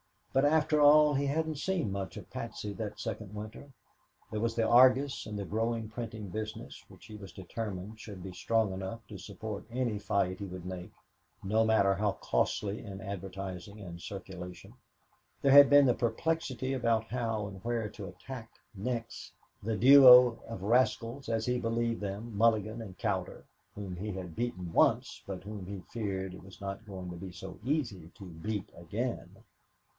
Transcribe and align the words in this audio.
But, 0.33 0.45
after 0.45 0.79
all, 0.81 1.13
he 1.13 1.27
hadn't 1.27 1.57
seen 1.57 1.91
much 1.91 2.17
of 2.17 2.27
Patsy 2.31 2.73
that 2.73 2.99
second 2.99 3.35
winter. 3.35 3.71
There 4.31 4.39
was 4.39 4.55
the 4.55 4.63
Argus 4.67 5.27
and 5.27 5.37
the 5.37 5.45
growing 5.45 5.89
printing 5.89 6.29
business 6.29 6.83
which 6.87 7.05
he 7.05 7.17
was 7.17 7.33
determined 7.33 7.99
should 7.99 8.23
be 8.23 8.31
strong 8.33 8.73
enough 8.73 9.05
to 9.09 9.19
support 9.19 9.65
any 9.69 9.99
fight 9.99 10.39
he 10.39 10.45
would 10.45 10.65
make, 10.65 10.91
no 11.43 11.65
matter 11.65 11.93
how 11.95 12.13
costly 12.13 12.83
in 12.83 12.99
advertising 12.99 13.81
and 13.81 14.01
circulation; 14.01 14.73
there 15.43 15.51
had 15.51 15.69
been 15.69 15.85
the 15.85 15.93
perplexity 15.93 16.73
about 16.73 17.03
how 17.09 17.45
and 17.45 17.63
where 17.63 17.89
to 17.89 18.07
attack 18.07 18.49
next 18.73 19.33
the 19.61 19.75
duo 19.77 20.39
of 20.47 20.63
rascals, 20.63 21.27
as 21.29 21.45
he 21.45 21.59
believed 21.59 21.99
them, 22.01 22.35
Mulligan 22.35 22.81
and 22.81 22.97
Cowder, 22.97 23.43
whom 23.75 23.97
he 23.97 24.13
had 24.13 24.35
beaten 24.37 24.71
once, 24.73 25.21
but 25.27 25.43
whom 25.43 25.67
he 25.67 25.79
feared 25.91 26.33
it 26.33 26.43
was 26.43 26.59
not 26.59 26.87
going 26.87 27.11
to 27.11 27.17
be 27.17 27.33
so 27.33 27.59
easy 27.65 28.09
to 28.17 28.25
beat 28.31 28.69
again. 28.75 29.35